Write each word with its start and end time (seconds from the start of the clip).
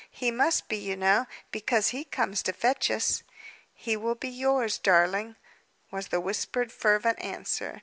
He 0.09 0.31
must 0.31 0.67
be, 0.67 0.77
you 0.77 0.95
know, 0.97 1.27
because 1.51 1.89
He 1.89 2.05
comes 2.05 2.41
to 2.41 2.53
fetch 2.53 2.89
us." 2.89 3.21
"He 3.71 3.95
will 3.95 4.15
be 4.15 4.29
yours, 4.29 4.79
darling," 4.79 5.35
was 5.91 6.07
the 6.07 6.19
whispered, 6.19 6.71
fervent 6.71 7.21
answer. 7.23 7.79